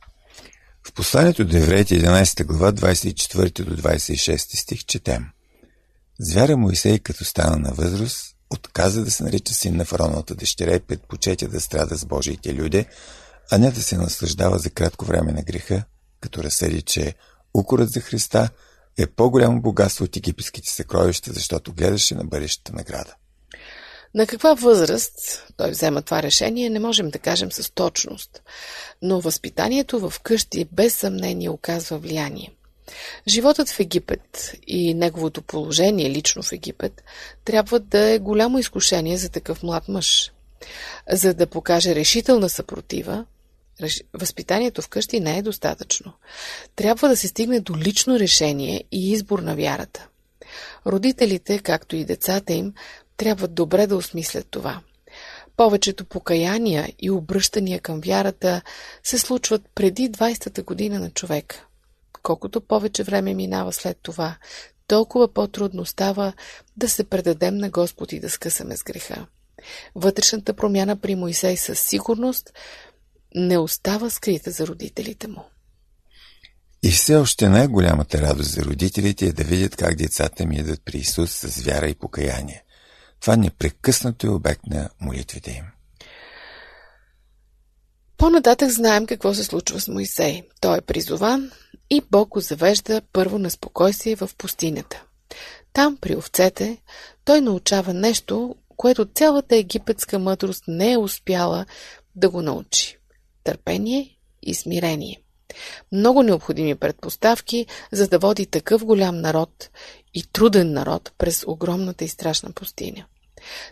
В 0.88 0.92
посланието 0.92 1.44
до 1.44 1.56
евреите 1.56 2.00
11 2.00 2.44
глава 2.44 2.72
24 2.72 3.64
до 3.64 3.76
26 3.76 4.56
стих 4.56 4.84
четем. 4.84 5.26
Звяра 6.20 6.56
Моисей, 6.56 6.98
като 6.98 7.24
стана 7.24 7.56
на 7.56 7.72
възраст, 7.72 8.36
отказа 8.50 9.04
да 9.04 9.10
се 9.10 9.24
нарича 9.24 9.54
син 9.54 9.76
на 9.76 9.84
фароновата 9.84 10.34
дъщеря 10.34 10.74
и 10.74 10.80
предпочетя 10.80 11.48
да 11.48 11.60
страда 11.60 11.96
с 11.96 12.04
Божиите 12.04 12.54
люде, 12.54 12.86
а 13.50 13.58
не 13.58 13.70
да 13.70 13.82
се 13.82 13.96
наслаждава 13.96 14.58
за 14.58 14.70
кратко 14.70 15.04
време 15.04 15.32
на 15.32 15.42
греха, 15.42 15.84
като 16.20 16.42
разсъди, 16.42 16.82
че 16.82 17.14
укорът 17.54 17.90
за 17.90 18.00
Христа– 18.00 18.48
е 18.98 19.06
по-голямо 19.06 19.60
богатство 19.60 20.04
от 20.04 20.16
египетските 20.16 20.70
съкровища, 20.70 21.32
защото 21.32 21.72
гледаше 21.72 22.14
на 22.14 22.24
бъдещата 22.24 22.72
награда. 22.72 23.14
На 24.14 24.26
каква 24.26 24.54
възраст 24.54 25.46
той 25.56 25.70
взема 25.70 26.02
това 26.02 26.22
решение, 26.22 26.70
не 26.70 26.78
можем 26.78 27.10
да 27.10 27.18
кажем 27.18 27.52
с 27.52 27.70
точност, 27.70 28.42
но 29.02 29.20
възпитанието 29.20 30.10
в 30.10 30.20
къщи 30.20 30.66
без 30.72 30.94
съмнение 30.94 31.50
оказва 31.50 31.98
влияние. 31.98 32.52
Животът 33.28 33.70
в 33.70 33.80
Египет 33.80 34.52
и 34.66 34.94
неговото 34.94 35.42
положение 35.42 36.10
лично 36.10 36.42
в 36.42 36.52
Египет 36.52 37.02
трябва 37.44 37.80
да 37.80 38.10
е 38.10 38.18
голямо 38.18 38.58
изкушение 38.58 39.16
за 39.16 39.28
такъв 39.28 39.62
млад 39.62 39.88
мъж. 39.88 40.32
За 41.10 41.34
да 41.34 41.46
покаже 41.46 41.94
решителна 41.94 42.48
съпротива, 42.48 43.26
Възпитанието 44.14 44.82
вкъщи 44.82 45.20
не 45.20 45.38
е 45.38 45.42
достатъчно. 45.42 46.12
Трябва 46.76 47.08
да 47.08 47.16
се 47.16 47.28
стигне 47.28 47.60
до 47.60 47.76
лично 47.76 48.18
решение 48.18 48.84
и 48.92 49.12
избор 49.12 49.38
на 49.38 49.56
вярата. 49.56 50.08
Родителите, 50.86 51.58
както 51.58 51.96
и 51.96 52.04
децата 52.04 52.52
им, 52.52 52.74
трябва 53.16 53.48
добре 53.48 53.86
да 53.86 53.96
осмислят 53.96 54.46
това. 54.50 54.80
Повечето 55.56 56.04
покаяния 56.04 56.92
и 56.98 57.10
обръщания 57.10 57.80
към 57.80 58.00
вярата 58.00 58.62
се 59.02 59.18
случват 59.18 59.62
преди 59.74 60.10
20-та 60.10 60.62
година 60.62 60.98
на 60.98 61.10
човека. 61.10 61.66
Колкото 62.22 62.60
повече 62.60 63.02
време 63.02 63.34
минава 63.34 63.72
след 63.72 63.98
това, 64.02 64.36
толкова 64.86 65.28
по-трудно 65.28 65.84
става 65.84 66.32
да 66.76 66.88
се 66.88 67.04
предадем 67.04 67.56
на 67.56 67.70
Господ 67.70 68.12
и 68.12 68.20
да 68.20 68.30
скъсаме 68.30 68.76
с 68.76 68.82
греха. 68.82 69.26
Вътрешната 69.94 70.54
промяна 70.54 70.96
при 70.96 71.14
Моисей 71.14 71.56
със 71.56 71.80
сигурност 71.80 72.52
не 73.34 73.58
остава 73.58 74.10
скрита 74.10 74.50
за 74.50 74.66
родителите 74.66 75.28
му. 75.28 75.44
И 76.82 76.90
все 76.90 77.16
още 77.16 77.48
най-голямата 77.48 78.22
радост 78.22 78.50
за 78.50 78.62
родителите 78.62 79.26
е 79.26 79.32
да 79.32 79.44
видят 79.44 79.76
как 79.76 79.94
децата 79.94 80.46
ми 80.46 80.56
идват 80.56 80.80
при 80.84 80.98
Исус 80.98 81.30
с 81.30 81.62
вяра 81.62 81.88
и 81.88 81.94
покаяние. 81.94 82.64
Това 83.20 83.36
непрекъснато 83.36 84.26
е 84.26 84.30
обект 84.30 84.66
на 84.66 84.90
молитвите 85.00 85.50
им. 85.50 85.64
По-нататък 88.16 88.70
знаем 88.70 89.06
какво 89.06 89.34
се 89.34 89.44
случва 89.44 89.80
с 89.80 89.88
Моисей. 89.88 90.42
Той 90.60 90.78
е 90.78 90.80
призован 90.80 91.50
и 91.90 92.02
Бог 92.10 92.28
го 92.28 92.40
завежда 92.40 93.02
първо 93.12 93.38
на 93.38 93.50
спокойствие 93.50 94.16
в 94.16 94.30
пустинята. 94.38 95.02
Там, 95.72 95.96
при 95.96 96.16
овцете, 96.16 96.78
той 97.24 97.40
научава 97.40 97.94
нещо, 97.94 98.54
което 98.76 99.04
цялата 99.04 99.56
египетска 99.56 100.18
мъдрост 100.18 100.64
не 100.68 100.92
е 100.92 100.98
успяла 100.98 101.66
да 102.14 102.30
го 102.30 102.42
научи. 102.42 102.98
Търпение 103.44 104.16
и 104.42 104.54
смирение. 104.54 105.22
Много 105.92 106.22
необходими 106.22 106.74
предпоставки, 106.74 107.66
за 107.92 108.08
да 108.08 108.18
води 108.18 108.46
такъв 108.46 108.84
голям 108.84 109.20
народ 109.20 109.70
и 110.14 110.22
труден 110.32 110.72
народ 110.72 111.12
през 111.18 111.44
огромната 111.46 112.04
и 112.04 112.08
страшна 112.08 112.52
пустиня. 112.52 113.06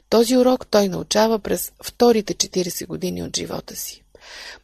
Този 0.08 0.36
урок 0.36 0.66
той 0.66 0.88
научава 0.88 1.38
през 1.38 1.72
вторите 1.84 2.34
40 2.34 2.86
години 2.86 3.22
от 3.22 3.36
живота 3.36 3.76
си. 3.76 4.02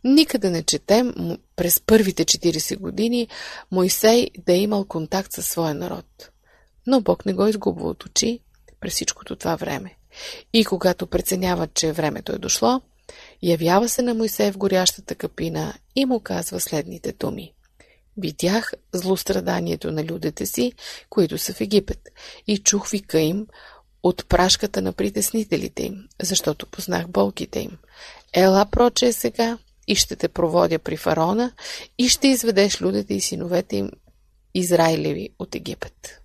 Никъде 0.04 0.50
не 0.50 0.62
четем 0.62 1.14
през 1.56 1.80
първите 1.80 2.24
40 2.24 2.78
години 2.78 3.28
Мойсей 3.70 4.30
да 4.46 4.52
е 4.52 4.58
имал 4.58 4.84
контакт 4.84 5.32
със 5.32 5.46
своя 5.46 5.74
народ. 5.74 6.30
Но 6.86 7.00
Бог 7.00 7.26
не 7.26 7.34
го 7.34 7.46
изгубва 7.46 7.88
от 7.88 8.04
очи 8.04 8.40
през 8.80 8.92
всичкото 8.92 9.36
това 9.36 9.56
време. 9.56 9.96
И 10.52 10.64
когато 10.64 11.06
преценява, 11.06 11.68
че 11.74 11.92
времето 11.92 12.32
е 12.32 12.38
дошло, 12.38 12.80
явява 13.42 13.88
се 13.88 14.02
на 14.02 14.14
Мойсей 14.14 14.52
в 14.52 14.58
горящата 14.58 15.14
капина 15.14 15.74
и 15.96 16.04
му 16.04 16.20
казва 16.20 16.60
следните 16.60 17.12
думи. 17.12 17.52
Видях 18.16 18.72
злостраданието 18.92 19.92
на 19.92 20.04
людите 20.04 20.46
си, 20.46 20.72
които 21.10 21.38
са 21.38 21.54
в 21.54 21.60
Египет, 21.60 22.08
и 22.46 22.58
чух 22.58 22.88
вика 22.88 23.20
им 23.20 23.46
от 24.02 24.28
прашката 24.28 24.82
на 24.82 24.92
притеснителите 24.92 25.82
им, 25.82 26.08
защото 26.22 26.66
познах 26.66 27.08
болките 27.08 27.60
им. 27.60 27.78
Ела 28.32 28.66
проче 28.66 29.12
сега 29.12 29.58
и 29.86 29.94
ще 29.94 30.16
те 30.16 30.28
проводя 30.28 30.78
при 30.78 30.96
фараона 30.96 31.52
и 31.98 32.08
ще 32.08 32.28
изведеш 32.28 32.80
людите 32.80 33.14
и 33.14 33.20
синовете 33.20 33.76
им 33.76 33.90
Израилеви 34.54 35.28
от 35.38 35.54
Египет. 35.54 36.20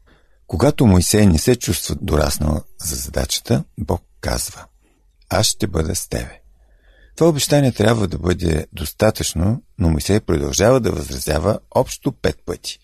Когато 0.48 0.86
Моисей 0.86 1.26
не 1.26 1.38
се 1.38 1.56
чувства 1.56 1.96
дораснал 2.02 2.62
за 2.80 2.96
задачата, 2.96 3.64
Бог 3.78 4.02
казва 4.22 4.66
Аз 5.30 5.46
ще 5.46 5.68
бъда 5.68 5.96
с 5.96 6.10
тебе. 6.10 6.41
Това 7.16 7.30
обещание 7.30 7.72
трябва 7.72 8.08
да 8.08 8.18
бъде 8.18 8.68
достатъчно, 8.74 9.64
но 9.80 9.90
Моисей 9.90 10.20
продължава 10.20 10.80
да 10.80 10.92
възразява 10.92 11.60
общо 11.76 12.12
пет 12.12 12.38
пъти. 12.46 12.80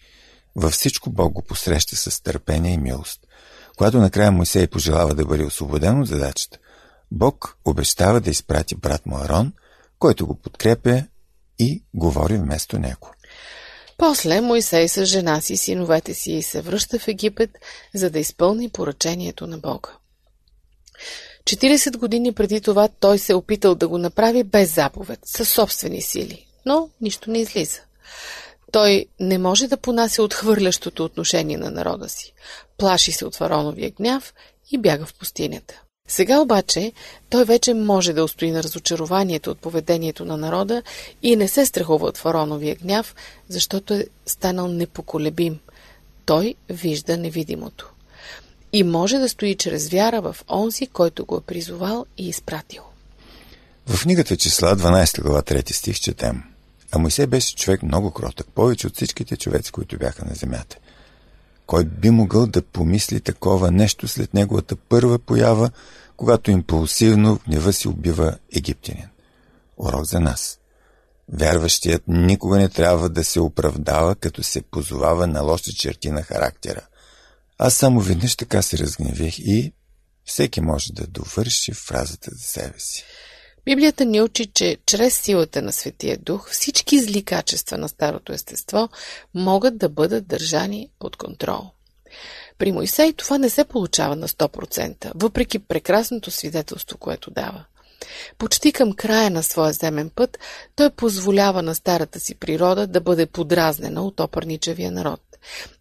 Във 0.56 0.74
всичко 0.74 1.10
Бог 1.10 1.34
го 1.34 1.42
посреща 1.42 1.96
с 1.96 2.24
търпение 2.24 2.74
и 2.74 2.78
милост. 2.78 3.20
Когато 3.78 3.98
накрая 3.98 4.32
Моисей 4.32 4.68
пожелава 4.68 5.16
да 5.16 5.26
бъде 5.26 5.44
освободен 5.44 6.02
от 6.02 6.08
задачата, 6.08 6.58
Бог 7.12 7.58
обещава 7.66 8.22
да 8.22 8.30
изпрати 8.30 8.76
брат 8.76 9.06
му 9.06 9.18
Арон, 9.18 9.54
който 10.00 10.28
го 10.28 10.36
подкрепя 10.36 11.04
и 11.60 11.84
говори 11.94 12.38
вместо 12.38 12.80
него. 12.80 13.12
После 13.98 14.42
Моисей 14.42 14.88
с 14.88 15.06
жена 15.06 15.42
си 15.42 15.58
синовете 15.58 16.14
си 16.14 16.32
и 16.32 16.44
се 16.44 16.62
връща 16.62 17.00
в 17.00 17.08
Египет, 17.08 17.50
за 17.96 18.10
да 18.10 18.20
изпълни 18.20 18.70
поръчението 18.70 19.48
на 19.48 19.58
Бога. 19.58 19.90
40 21.48 21.98
години 21.98 22.32
преди 22.32 22.62
това 22.62 22.88
той 23.00 23.20
се 23.20 23.32
е 23.32 23.36
опитал 23.36 23.76
да 23.76 23.88
го 23.88 23.98
направи 23.98 24.44
без 24.44 24.76
заповед, 24.76 25.20
със 25.26 25.50
собствени 25.50 26.02
сили, 26.02 26.46
но 26.66 26.90
нищо 27.02 27.32
не 27.32 27.40
излиза. 27.40 27.80
Той 28.72 29.06
не 29.20 29.38
може 29.38 29.68
да 29.68 29.78
понася 29.78 30.24
отхвърлящото 30.24 31.06
отношение 31.06 31.58
на 31.58 31.72
народа 31.72 32.10
си. 32.10 32.34
Плаши 32.78 33.12
се 33.12 33.26
от 33.26 33.36
фароновия 33.36 33.92
гняв 33.92 34.34
и 34.72 34.78
бяга 34.78 35.06
в 35.06 35.14
пустинята. 35.14 35.82
Сега 36.08 36.40
обаче 36.40 36.92
той 37.30 37.46
вече 37.46 37.74
може 37.74 38.14
да 38.14 38.24
устои 38.24 38.52
на 38.52 38.64
разочарованието 38.64 39.52
от 39.52 39.60
поведението 39.60 40.26
на 40.26 40.38
народа 40.38 40.84
и 41.24 41.36
не 41.36 41.48
се 41.48 41.66
страхува 41.66 42.08
от 42.08 42.18
фароновия 42.18 42.76
гняв, 42.76 43.16
защото 43.50 43.94
е 43.94 44.06
станал 44.26 44.68
непоколебим. 44.68 45.60
Той 46.26 46.56
вижда 46.70 47.18
невидимото. 47.18 47.94
И 48.74 48.84
може 48.84 49.18
да 49.18 49.30
стои 49.30 49.56
чрез 49.56 49.90
вяра 49.90 50.22
в 50.22 50.36
онзи, 50.50 50.88
който 50.88 51.26
го 51.26 51.38
е 51.38 51.42
призовал 51.42 52.06
и 52.18 52.30
изпратил. 52.30 52.84
В 53.88 54.02
книгата 54.02 54.38
числа 54.38 54.76
12 54.76 55.22
глава 55.22 55.42
3 55.42 55.74
стих 55.74 56.00
четем– 56.00 56.44
а 56.92 56.98
Моисей 57.00 57.28
беше 57.28 57.56
човек 57.56 57.84
много 57.84 58.12
кротък, 58.12 58.48
повече 58.56 58.88
от 58.88 58.96
всичките 58.96 59.38
човеци, 59.38 59.72
които 59.72 59.98
бяха 59.98 60.26
на 60.26 60.36
земята. 60.36 60.78
Кой 61.66 61.86
би 61.86 62.10
могъл 62.10 62.48
да 62.48 62.62
помисли 62.62 63.22
такова 63.22 63.72
нещо 63.72 64.08
след 64.08 64.34
неговата 64.34 64.76
първа 64.76 65.20
поява, 65.20 65.70
когато 66.18 66.52
импулсивно 66.52 67.36
в 67.36 67.44
гнева 67.48 67.74
си 67.74 67.88
убива 67.88 68.38
египтянин? 68.56 69.08
Урок 69.78 70.06
за 70.06 70.20
нас. 70.20 70.60
Вярващият 71.34 72.04
никога 72.08 72.58
не 72.58 72.70
трябва 72.70 73.10
да 73.10 73.24
се 73.24 73.40
оправдава, 73.40 74.16
като 74.16 74.44
се 74.44 74.62
позовава 74.62 75.28
на 75.28 75.42
лоши 75.42 75.76
черти 75.76 76.12
на 76.12 76.24
характера. 76.24 76.82
Аз 77.58 77.74
само 77.76 78.00
веднъж 78.00 78.36
така 78.36 78.62
се 78.62 78.78
разгневих 78.78 79.40
и 79.40 79.74
всеки 80.26 80.62
може 80.62 80.94
да 80.94 81.08
довърши 81.08 81.74
фразата 81.74 82.32
за 82.34 82.44
себе 82.44 82.80
си. 82.80 83.04
Библията 83.66 84.06
ни 84.06 84.22
учи, 84.22 84.46
че 84.46 84.78
чрез 84.86 85.22
силата 85.22 85.62
на 85.62 85.72
Светия 85.72 86.18
Дух 86.18 86.50
всички 86.52 87.00
зли 87.00 87.24
качества 87.24 87.78
на 87.78 87.90
старото 87.90 88.34
естество 88.34 88.90
могат 89.34 89.78
да 89.78 89.90
бъдат 89.90 90.28
държани 90.28 90.90
под 91.00 91.16
контрол. 91.16 91.72
При 92.58 92.72
Моисей 92.72 93.14
това 93.14 93.38
не 93.38 93.50
се 93.50 93.66
получава 93.66 94.16
на 94.16 94.28
100%, 94.28 95.12
въпреки 95.16 95.60
прекрасното 95.60 96.32
свидетелство, 96.32 96.98
което 96.98 97.32
дава. 97.32 97.66
Почти 98.38 98.72
към 98.72 98.94
края 98.94 99.30
на 99.30 99.44
своя 99.44 99.74
земен 99.74 100.10
път, 100.16 100.40
той 100.76 100.90
позволява 100.90 101.62
на 101.62 101.76
старата 101.76 102.20
си 102.20 102.36
природа 102.36 102.88
да 102.88 103.02
бъде 103.02 103.26
подразнена 103.26 104.04
от 104.04 104.20
опърничевия 104.20 104.92
народ. 104.92 105.22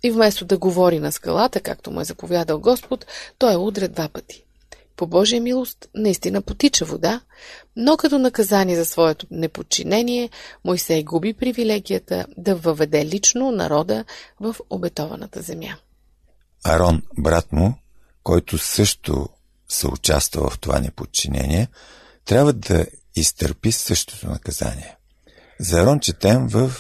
И 0.03 0.11
вместо 0.11 0.45
да 0.45 0.59
говори 0.59 0.99
на 0.99 1.13
скалата, 1.13 1.61
както 1.61 1.91
му 1.91 2.01
е 2.01 2.05
заповядал 2.05 2.61
Господ, 2.61 3.07
той 3.39 3.53
е 3.53 3.57
удря 3.57 3.89
два 3.89 4.09
пъти. 4.09 4.43
По 4.97 5.07
Божия 5.07 5.41
милост 5.41 5.89
наистина 5.95 6.43
потича 6.43 6.85
вода, 6.85 7.21
но 7.77 7.97
като 7.97 8.19
наказание 8.19 8.77
за 8.77 8.85
своето 8.85 9.27
неподчинение, 9.31 10.31
Мойсей 10.65 11.03
губи 11.03 11.35
привилегията 11.35 12.27
да 12.37 12.55
въведе 12.55 13.05
лично 13.05 13.51
народа 13.51 14.05
в 14.41 14.57
обетованата 14.71 15.43
земя. 15.43 15.77
Арон, 16.65 17.03
брат 17.19 17.53
му, 17.53 17.75
който 18.23 18.59
също 18.59 19.29
се 19.69 19.87
участва 19.87 20.51
в 20.51 20.59
това 20.59 20.81
неподчинение, 20.81 21.69
трябва 22.27 22.53
да 22.53 22.87
изтърпи 23.17 23.73
същото 23.73 24.29
наказание. 24.29 24.97
За 25.61 25.81
Арон 25.81 26.01
четем 26.01 26.49
в 26.49 26.73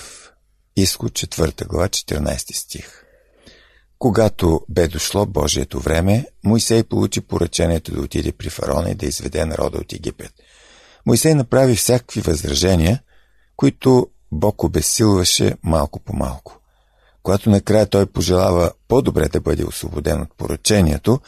Изход 0.76 1.12
4 1.12 1.66
глава 1.66 1.88
14 1.88 2.56
стих. 2.56 3.02
Когато 3.98 4.60
бе 4.68 4.88
дошло 4.88 5.26
Божието 5.26 5.80
време, 5.80 6.26
Моисей 6.44 6.82
получи 6.82 7.20
поръчението 7.20 7.94
да 7.94 8.00
отиде 8.00 8.32
при 8.32 8.50
фараона 8.50 8.90
и 8.90 8.94
да 8.94 9.06
изведе 9.06 9.44
народа 9.44 9.78
от 9.78 9.92
Египет. 9.92 10.32
Моисей 11.06 11.34
направи 11.34 11.76
всякакви 11.76 12.20
възражения, 12.20 13.02
които 13.56 14.10
Бог 14.32 14.64
обесилваше 14.64 15.56
малко 15.62 16.00
по 16.00 16.16
малко. 16.16 16.60
Когато 17.22 17.50
накрая 17.50 17.86
той 17.86 18.06
пожелава 18.06 18.72
по-добре 18.88 19.28
да 19.28 19.40
бъде 19.40 19.64
освободен 19.64 20.22
от 20.22 20.36
поръчението, 20.36 21.20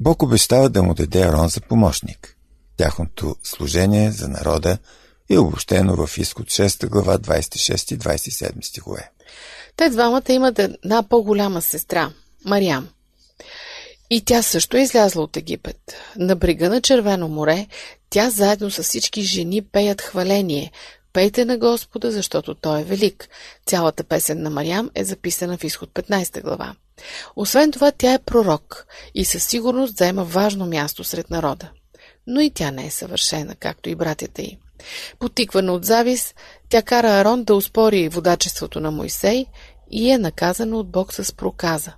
Бог 0.00 0.22
обещава 0.22 0.70
да 0.70 0.82
му 0.82 0.94
даде 0.94 1.22
Арон 1.22 1.48
за 1.48 1.60
помощник. 1.60 2.36
Тяхното 2.76 3.36
служение 3.42 4.10
за 4.10 4.28
народа 4.28 4.78
е 5.30 5.38
обобщено 5.38 6.06
в 6.06 6.18
изход 6.18 6.46
6 6.46 6.88
глава 6.88 7.18
26 7.18 7.94
и 7.94 7.98
27 7.98 8.64
стихове. 8.64 9.10
Те 9.76 9.90
двамата 9.90 10.22
имат 10.28 10.58
една 10.58 11.02
по-голяма 11.02 11.62
сестра, 11.62 12.12
Мариам. 12.44 12.88
И 14.10 14.24
тя 14.24 14.42
също 14.42 14.76
е 14.76 14.80
излязла 14.80 15.22
от 15.22 15.36
Египет. 15.36 15.80
На 16.16 16.36
брега 16.36 16.68
на 16.68 16.80
Червено 16.80 17.28
море, 17.28 17.66
тя 18.10 18.30
заедно 18.30 18.70
с 18.70 18.82
всички 18.82 19.22
жени 19.22 19.62
пеят 19.62 20.00
хваление. 20.00 20.72
Пейте 21.12 21.44
на 21.44 21.58
Господа, 21.58 22.10
защото 22.10 22.54
Той 22.54 22.80
е 22.80 22.84
велик. 22.84 23.28
Цялата 23.66 24.04
песен 24.04 24.42
на 24.42 24.50
Мариам 24.50 24.90
е 24.94 25.04
записана 25.04 25.58
в 25.58 25.64
изход 25.64 25.90
15 25.90 26.42
глава. 26.42 26.74
Освен 27.36 27.72
това, 27.72 27.92
тя 27.92 28.12
е 28.12 28.18
пророк 28.18 28.86
и 29.14 29.24
със 29.24 29.44
сигурност 29.44 29.96
заема 29.96 30.24
важно 30.24 30.66
място 30.66 31.04
сред 31.04 31.30
народа. 31.30 31.70
Но 32.26 32.40
и 32.40 32.50
тя 32.50 32.70
не 32.70 32.86
е 32.86 32.90
съвършена, 32.90 33.54
както 33.54 33.88
и 33.88 33.94
братята 33.94 34.42
й. 34.42 34.58
Потиквана 35.18 35.72
от 35.72 35.84
завис, 35.84 36.34
тя 36.68 36.82
кара 36.82 37.08
Арон 37.08 37.44
да 37.44 37.54
успори 37.54 38.08
водачеството 38.08 38.80
на 38.80 38.90
Мойсей 38.90 39.46
и 39.90 40.10
е 40.10 40.18
наказана 40.18 40.76
от 40.76 40.90
Бог 40.90 41.14
с 41.14 41.32
проказа. 41.32 41.92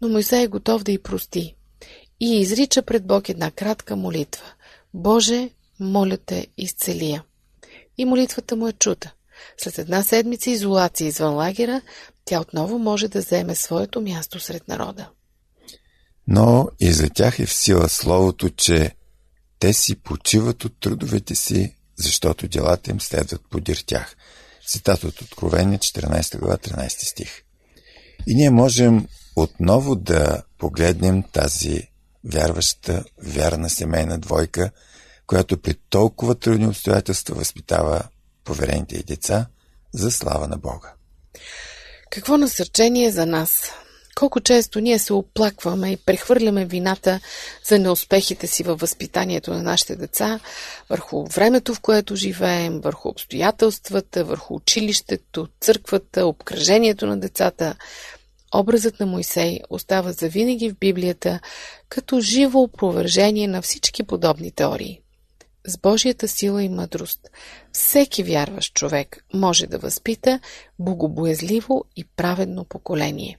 но 0.00 0.08
Мойсей 0.08 0.42
е 0.42 0.48
готов 0.48 0.82
да 0.82 0.92
й 0.92 0.98
прости 0.98 1.56
и 2.20 2.40
изрича 2.40 2.82
пред 2.82 3.06
Бог 3.06 3.28
една 3.28 3.50
кратка 3.50 3.96
молитва. 3.96 4.44
Боже, 4.94 5.50
моля 5.80 6.16
те, 6.16 6.46
изцелия. 6.56 7.24
И 7.98 8.04
молитвата 8.04 8.56
му 8.56 8.68
е 8.68 8.72
чута. 8.72 9.12
След 9.58 9.78
една 9.78 10.02
седмица 10.02 10.50
изолация 10.50 11.08
извън 11.08 11.34
лагера, 11.34 11.80
тя 12.24 12.40
отново 12.40 12.78
може 12.78 13.08
да 13.08 13.20
заеме 13.20 13.54
своето 13.54 14.00
място 14.00 14.40
сред 14.40 14.68
народа. 14.68 15.08
Но 16.28 16.68
и 16.80 16.92
за 16.92 17.10
тях 17.10 17.38
е 17.38 17.46
в 17.46 17.54
сила 17.54 17.88
словото, 17.88 18.50
че 18.50 18.95
те 19.58 19.72
си 19.72 19.96
почиват 19.96 20.64
от 20.64 20.80
трудовете 20.80 21.34
си, 21.34 21.76
защото 21.96 22.48
делата 22.48 22.90
им 22.90 23.00
следват 23.00 23.42
подир 23.50 23.76
тях. 23.86 24.16
Цитат 24.66 25.04
от 25.04 25.20
Откровение, 25.20 25.78
14 25.78 26.38
глава, 26.38 26.56
13 26.56 26.88
стих. 26.88 27.42
И 28.26 28.34
ние 28.34 28.50
можем 28.50 29.06
отново 29.36 29.94
да 29.94 30.42
погледнем 30.58 31.22
тази 31.32 31.88
вярваща, 32.24 33.04
вярна 33.22 33.70
семейна 33.70 34.18
двойка, 34.18 34.70
която 35.26 35.56
при 35.56 35.74
толкова 35.74 36.34
трудни 36.34 36.66
обстоятелства 36.66 37.34
възпитава 37.34 38.02
поверените 38.44 38.96
и 38.96 39.02
деца 39.02 39.46
за 39.94 40.10
слава 40.10 40.48
на 40.48 40.56
Бога. 40.56 40.92
Какво 42.10 42.38
насърчение 42.38 43.10
за 43.10 43.26
нас? 43.26 43.70
Колко 44.16 44.40
често 44.40 44.80
ние 44.80 44.98
се 44.98 45.12
оплакваме 45.12 45.92
и 45.92 45.96
прехвърляме 45.96 46.64
вината 46.64 47.20
за 47.64 47.78
неуспехите 47.78 48.46
си 48.46 48.62
във 48.62 48.80
възпитанието 48.80 49.50
на 49.50 49.62
нашите 49.62 49.96
деца 49.96 50.40
върху 50.90 51.26
времето, 51.26 51.74
в 51.74 51.80
което 51.80 52.16
живеем, 52.16 52.80
върху 52.80 53.08
обстоятелствата, 53.08 54.24
върху 54.24 54.54
училището, 54.54 55.48
църквата, 55.60 56.26
обкръжението 56.26 57.06
на 57.06 57.20
децата. 57.20 57.74
Образът 58.54 59.00
на 59.00 59.06
Мойсей 59.06 59.60
остава 59.70 60.12
завинаги 60.12 60.70
в 60.70 60.78
Библията 60.78 61.40
като 61.88 62.20
живо 62.20 62.60
опровержение 62.60 63.48
на 63.48 63.62
всички 63.62 64.02
подобни 64.02 64.50
теории. 64.50 65.00
С 65.66 65.78
Божията 65.78 66.28
сила 66.28 66.62
и 66.62 66.68
мъдрост 66.68 67.20
всеки 67.72 68.22
вярващ 68.22 68.74
човек 68.74 69.24
може 69.34 69.66
да 69.66 69.78
възпита 69.78 70.40
богобоязливо 70.78 71.84
и 71.96 72.04
праведно 72.16 72.64
поколение. 72.64 73.38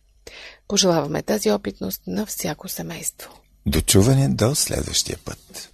Пожелаваме 0.68 1.22
тази 1.22 1.52
опитност 1.52 2.02
на 2.08 2.26
всяко 2.26 2.68
семейство. 2.68 3.30
Дочуване 3.66 4.30
до 4.30 4.56
следващия 4.56 5.18
път. 5.26 5.74